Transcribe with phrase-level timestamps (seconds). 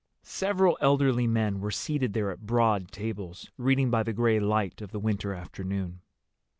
[0.23, 4.91] Several elderly men were seated there at broad tables, reading by the gray light of
[4.91, 6.01] the winter afternoon.